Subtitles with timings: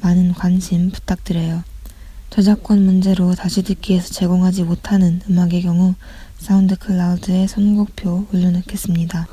[0.01, 1.65] 많은 관심 부탁드려요.
[2.31, 5.95] 저작권 문제로 다시 듣기에서 제공하지 못하는 음악의 경우
[6.39, 9.27] 사운드 클라우드에 선곡표 올려놓겠습니다.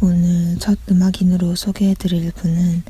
[0.00, 2.82] 오늘 첫 음악인으로 소개해드릴 분은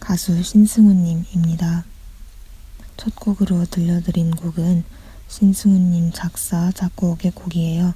[0.00, 1.84] 가수 신승우님입니다.
[2.96, 4.84] 첫 곡으로 들려드린 곡은
[5.28, 7.94] 신승우님 작사, 작곡의 곡이에요.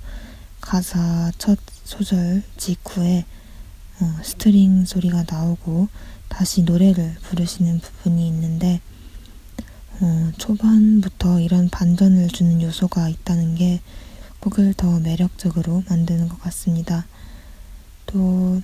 [0.61, 3.25] 가사 첫 소절 직후에
[4.01, 5.89] 어, string 소리가 나오고
[6.29, 8.81] 다시 노래를 부르시는 부분이 있는데
[10.01, 13.81] 어, 초반부터 이런 반전을 주는 요소가 있다는 게
[14.41, 17.07] 곡을 더 매력적으로 만드는 것 같습니다.
[18.07, 18.61] 또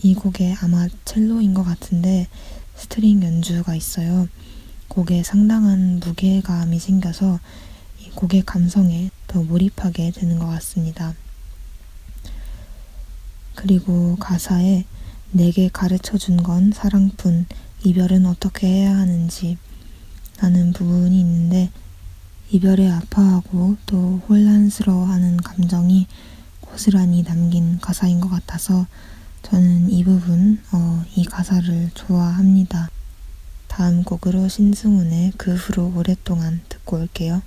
[0.00, 2.28] 이 곡에 아마 첼로인 것 같은데
[2.76, 4.28] string 연주가 있어요.
[4.88, 7.40] 곡에 상당한 무게감이 생겨서
[8.00, 11.14] 이 곡의 감성에 더 몰입하게 되는 것 같습니다.
[13.54, 14.84] 그리고 가사에
[15.30, 17.46] 내게 가르쳐 준 건 사랑뿐,
[17.84, 19.58] 이별은 어떻게 해야 하는지
[20.40, 21.70] 라는 부분이 있는데
[22.50, 26.06] 이별에 아파하고 또 혼란스러워하는 감정이
[26.60, 28.86] 고스란히 담긴 가사인 것 같아서
[29.42, 32.88] 저는 이 부분, 어, 이 가사를 좋아합니다.
[33.78, 37.42] 다음 곡으로 신승훈의 그 후로 오랫동안 듣고 올게요.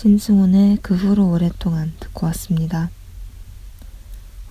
[0.00, 2.88] 신승훈의 그 후로 오랫동안 듣고 왔습니다.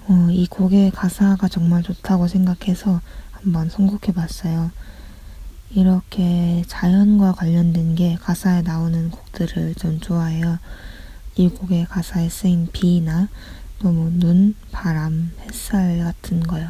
[0.07, 3.01] 어, 이 곡의 가사가 정말 좋다고 생각해서
[3.31, 4.69] 한번 선곡해 봤어요.
[5.71, 10.59] 이렇게 자연과 관련된 게 가사에 나오는 곡들을 좀 좋아해요.
[11.35, 13.27] 이 곡의 가사에 쓰인 비나
[13.79, 16.69] 또뭐 눈, 바람, 햇살 같은 거요.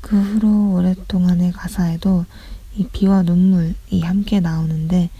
[0.00, 2.24] 그 후로 오랫동안의 가사에도
[2.74, 5.10] 이 비와 눈물이 함께 나오는데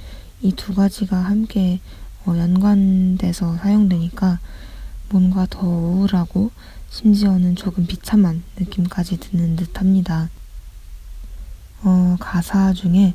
[0.40, 1.80] 이 두 가지가 함께
[2.26, 4.40] 어, 연관돼서 사용되니까
[5.10, 6.50] 뭔가 더 우울하고
[6.90, 10.28] 심지어는 조금 비참한 느낌까지 드는 듯 합니다.
[11.82, 13.14] 어, 가사 중에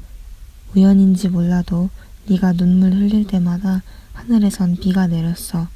[0.74, 1.90] 우연인지 몰라도
[2.28, 5.68] 네가 눈물 흘릴 때마다 하늘에선 비가 내렸어.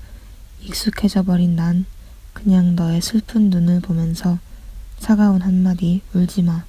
[0.62, 1.86] 익숙해져 버린 난
[2.34, 4.40] 그냥 너의 슬픈 눈을 보면서
[5.00, 6.64] 차가운 한마디 울지 마.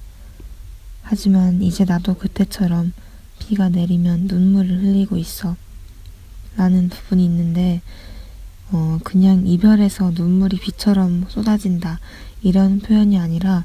[1.01, 2.91] 하지만 이제 나도 그때처럼
[3.39, 5.55] 비가 내리면 눈물을 흘리고 있어.
[6.57, 7.81] 라는 부분이 있는데,
[8.71, 11.99] 어, 그냥 이별에서 눈물이 비처럼 쏟아진다.
[12.41, 13.63] 이런 표현이 아니라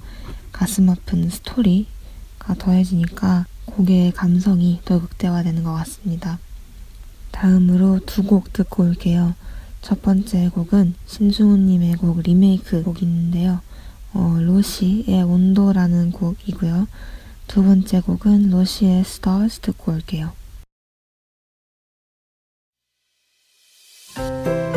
[0.53, 6.39] 가슴 아픈 스토리가 더해지니까 곡의 감성이 더 극대화되는 것 같습니다.
[7.31, 9.35] 다음으로 두 곡 듣고 올게요.
[9.81, 13.61] 첫 번째 곡은 신승훈님의 곡 리메이크 곡인데요.
[14.13, 16.87] 어, 로시의 온도라는 곡이고요.
[17.49, 20.33] 두 번째 곡은 로시의 Stars 듣고 올게요.
[24.15, 24.72] Música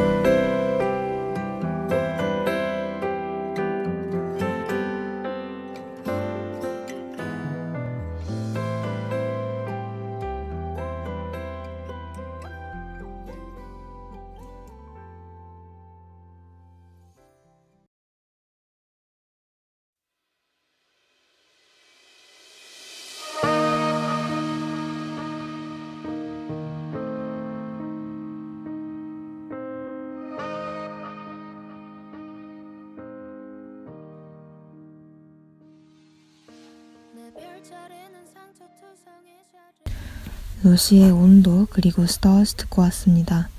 [40.66, 43.50] 로시의 온도 그리고 스타스 듣고 왔습니다.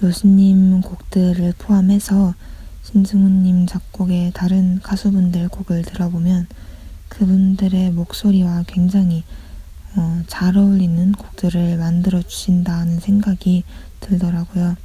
[0.00, 2.34] 로시님 곡들을 포함해서
[2.84, 6.46] 신승훈님 작곡의 다른 가수분들 곡을 들어보면
[7.08, 9.24] 그분들의 목소리와 굉장히
[9.96, 13.64] 어, 잘 어울리는 곡들을 만들어 주신다는 생각이
[13.98, 14.76] 들더라고요.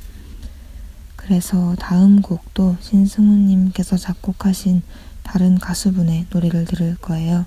[1.16, 4.82] 그래서 다음 곡도 신승훈님께서 작곡하신
[5.22, 7.46] 다른 가수분의 노래를 들을 거예요.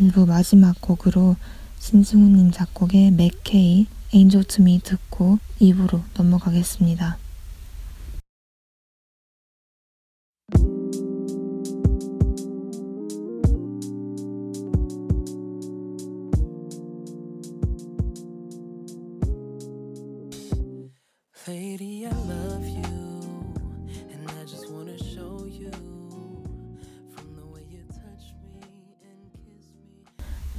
[0.00, 1.36] 일부 마지막 곡으로
[1.78, 7.18] 신승훈님 작곡의 맥케이 Angel to Me 듣고 2부로 넘어가겠습니다.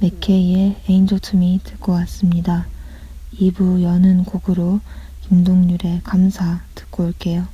[0.00, 0.76] 맥케이의
[1.20, 2.66] to Me 듣고 왔습니다.
[3.34, 4.80] 2부 여는 곡으로
[5.28, 7.46] 김동률의 감사 듣고 올게요.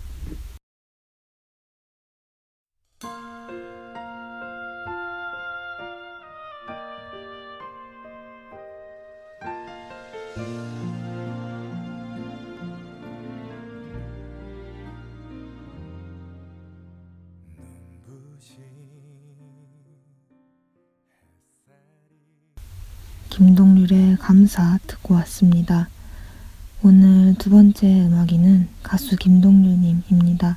[23.37, 25.91] 김동률의 감사 듣고 왔습니다.
[26.83, 30.57] 오늘 두 번째 음악인은 가수 김동률님입니다.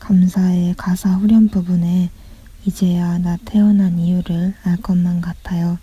[0.00, 2.10] 감사의 가사 후렴 부분에
[2.66, 5.78] 이제야 나 태어난 이유를 알 것만 같아요.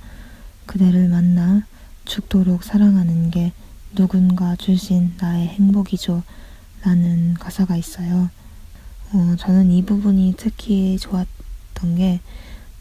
[0.65, 1.61] 그대를 만나
[2.03, 3.53] 죽도록 사랑하는 게
[3.95, 6.23] 누군가 주신 나의 행복이죠.
[6.83, 8.29] 라는 가사가 있어요.
[9.13, 12.19] 어, 저는 이 부분이 특히 좋았던 게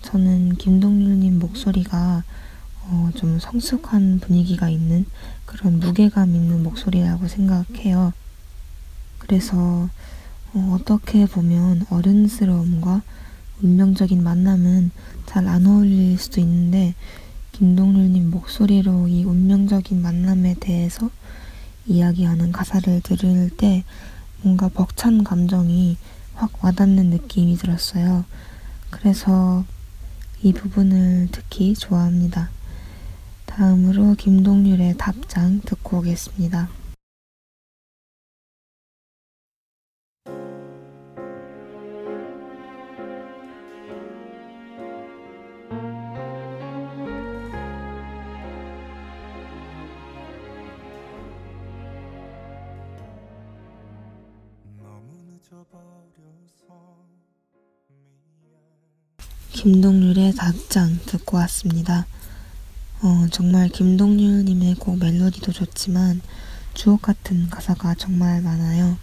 [0.03, 2.25] 저는 김동률님 목소리가
[2.90, 5.05] 어, 좀 성숙한 분위기가 있는
[5.44, 8.12] 그런 무게감 있는 목소리라고 생각해요.
[9.19, 9.88] 그래서
[10.55, 13.02] 어, 떻게 보면 어른스러움과
[13.62, 14.90] 운명적인 만남은
[15.26, 16.94] 잘 안 어울릴 수도 있는데
[17.52, 21.11] 김동률님 목소리로 이 운명적인 만남에 대해서
[21.87, 23.84] 이야기하는 가사를 들을 때
[24.43, 25.96] 뭔가 벅찬 감정이
[26.34, 28.24] 확 와닿는 느낌이 들었어요.
[28.91, 29.65] 그래서
[30.43, 32.51] 이 부분을 특히 좋아합니다.
[33.58, 36.69] 다음으로 김동률의 답장 듣고 오겠습니다.
[59.50, 62.06] 김동률의 답장 듣고 왔습니다.
[63.00, 66.20] 어, 정말 김동률님의 곡 멜로디도 좋지만
[66.74, 68.98] 주옥 같은 가사가 정말 많아요.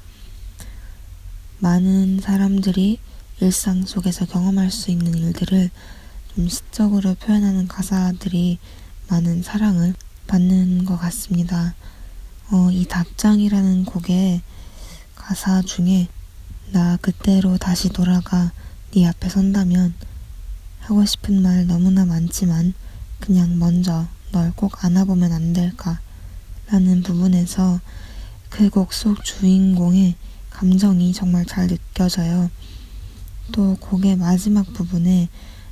[1.59, 2.99] 많은 사람들이
[3.39, 5.69] 일상 속에서 경험할 수 있는 일들을
[6.35, 8.59] 좀 시적으로 표현하는 가사들이
[9.07, 9.93] 많은 사랑을
[10.27, 11.73] 받는 것 같습니다.
[12.51, 14.41] 어, 이 답장이라는 곡의
[15.15, 16.09] 가사 중에
[16.73, 18.51] 나 그때로 다시 돌아가
[18.91, 19.93] 네 앞에 선다면
[20.81, 22.73] 하고 싶은 말 너무나 많지만
[23.25, 25.99] 그냥 먼저 널 꼭 안아보면 안 될까?
[26.67, 27.79] 라는 부분에서
[28.49, 30.15] 그 곡 속 주인공의
[30.49, 32.49] 감정이 정말 잘 느껴져요.
[33.51, 35.29] 또 곡의 마지막 부분에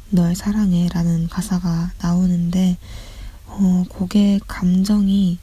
[0.10, 2.78] 널 사랑해 라는 가사가 나오는데,
[3.48, 5.40] 어, 곡의 감정이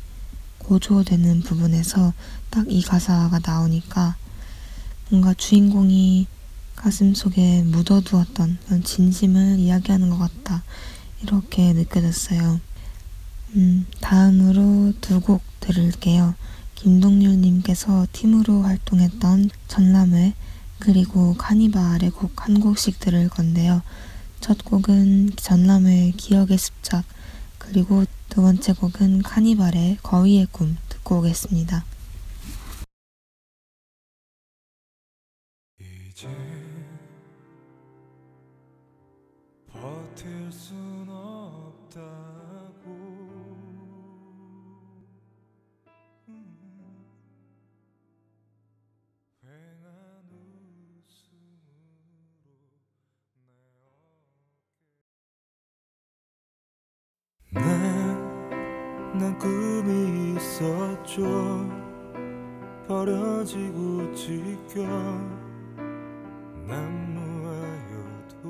[0.59, 2.13] 고조되는 부분에서
[2.51, 4.17] 딱 이 가사가 나오니까
[5.11, 6.27] 뭔가 주인공이
[6.77, 10.63] 가슴 속에 묻어두었던 진심을 이야기하는 것 같다.
[11.23, 12.61] 이렇게 느껴졌어요.
[13.57, 16.35] 음, 다음으로 두 곡 들을게요.
[16.77, 20.35] 김동률님께서 팀으로 활동했던 전람회
[20.79, 23.83] 그리고 카니발의 곡 한 곡씩 들을 건데요.
[24.41, 27.05] 첫 곡은 전람회 기억의 습작
[27.59, 31.85] 그리고 두 번째 곡은 카니발의 거위의 꿈 듣고 오겠습니다.
[35.79, 36.29] 이제
[39.73, 40.90] 버틸 순
[59.21, 61.69] 난 꿈이 있었죠
[62.89, 64.83] 버려지고 지겨
[66.67, 68.49] 난 모아여도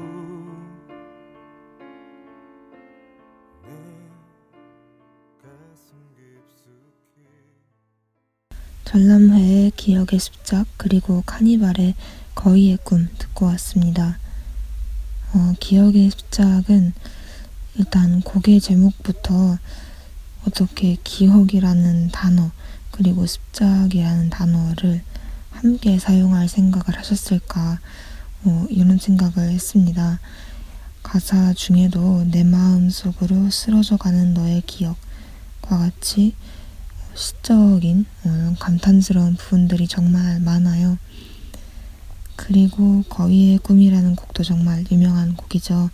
[3.64, 3.68] 내
[5.42, 7.26] 가슴 깊숙이
[8.84, 11.96] 전람회의 기억의 습작 그리고 카니발의
[12.36, 14.20] 거의의 꿈 듣고 왔습니다.
[15.34, 16.92] 어, 기억의 습작은
[17.76, 19.58] 일단 곡의 제목부터
[20.46, 22.50] 어떻게 기억이라는 단어
[22.90, 25.02] 그리고 습작이라는 단어를
[25.50, 27.80] 함께 사용할 생각을 하셨을까
[28.44, 30.18] 어, 이런 생각을 했습니다.
[31.02, 34.98] 가사 중에도 내 마음 속으로 쓰러져가는 너의 기억과
[35.78, 36.34] 같이
[37.14, 40.98] 시적인 어, 감탄스러운 부분들이 정말 많아요.
[42.36, 45.90] 그리고 거위의 꿈이라는 곡도 정말 유명한 곡이죠.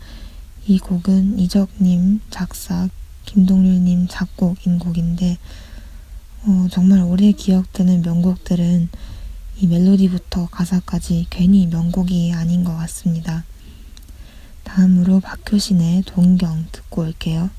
[0.66, 2.88] 이 곡은 이적님 작사,
[3.26, 5.36] 김동률님 작곡인 곡인데
[6.44, 8.88] 어, 정말 오래 기억되는 명곡들은
[9.58, 13.44] 이 멜로디부터 가사까지 괜히 명곡이 아닌 것 같습니다.
[14.64, 17.50] 다음으로 박효신의 동경 듣고 올게요.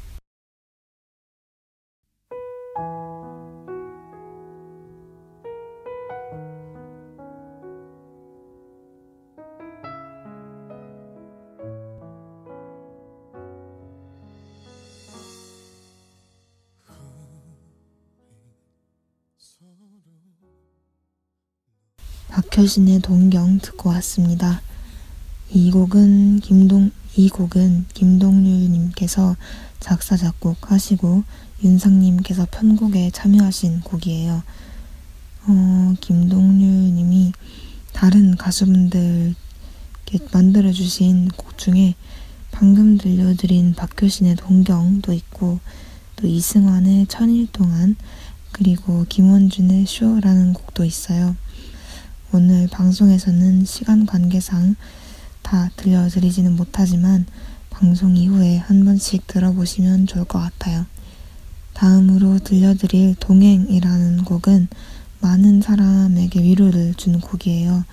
[22.29, 24.61] 박효신의 동경 듣고 왔습니다.
[25.49, 29.35] 이 곡은 김동 이 곡은 김동률님께서
[29.79, 31.23] 작사 작곡하시고
[31.63, 34.43] 윤상님께서 편곡에 참여하신 곡이에요.
[35.47, 37.31] 어, 김동률님이
[37.93, 39.35] 다른 가수분들께
[40.31, 41.95] 만들어주신 곡 중에
[42.51, 45.59] 방금 들려드린 박효신의 동경도 있고
[46.15, 47.95] 또 이승환의 천일 동안
[48.51, 51.35] 그리고 김원준의 쇼라는 곡도 있어요.
[52.33, 54.75] 오늘 방송에서는 시간 관계상
[55.41, 57.25] 다 들려드리지는 못하지만
[57.69, 60.85] 방송 이후에 한 번씩 들어보시면 좋을 것 같아요.
[61.73, 64.67] 다음으로 들려드릴 동행이라는 곡은
[65.21, 67.85] 많은 사람에게 위로를 주는 곡이에요.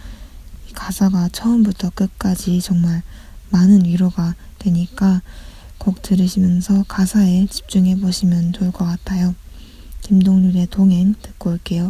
[0.75, 3.03] 가사가 처음부터 끝까지 정말
[3.51, 5.23] 많은 위로가 되니까
[5.79, 9.37] 곡 들으시면서 가사에 집중해 보시면 좋을 것 같아요.
[10.01, 11.89] 김동률의 동행 듣고 올게요.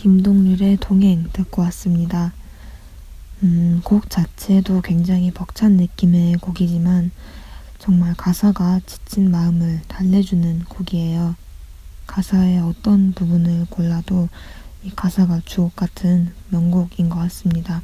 [0.00, 2.32] 김동률의 동행 듣고 왔습니다.
[3.42, 7.10] 음, 곡 자체도 굉장히 벅찬 느낌의 곡이지만
[7.78, 11.34] 정말 가사가 지친 마음을 달래주는 곡이에요.
[12.06, 14.30] 가사의 어떤 부분을 골라도
[14.82, 17.82] 이 가사가 주옥 같은 명곡인 것 같습니다.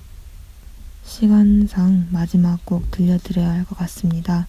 [1.05, 4.47] 시간상 마지막 곡 들려드려야 할 것 같습니다.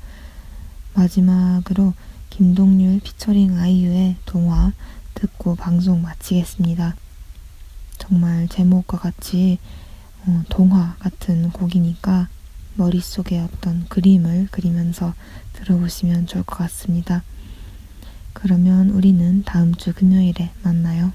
[0.93, 1.93] 마지막으로
[2.29, 4.71] 김동률 피처링 아이유의 동화
[5.15, 6.95] 듣고 방송 마치겠습니다.
[7.97, 9.59] 정말 제목과 같이
[10.25, 12.27] 어, 동화 같은 곡이니까
[12.75, 15.13] 머릿속에 어떤 그림을 그리면서
[15.53, 17.23] 들어보시면 좋을 것 같습니다.
[18.33, 21.11] 그러면 우리는 다음 주 금요일에 만나요.